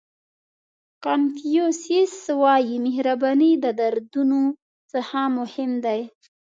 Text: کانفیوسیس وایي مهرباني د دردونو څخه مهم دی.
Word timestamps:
کانفیوسیس 1.03 2.15
وایي 2.41 2.75
مهرباني 2.85 3.51
د 3.63 3.65
دردونو 3.79 4.41
څخه 4.93 5.19
مهم 5.37 5.71
دی. 5.85 6.01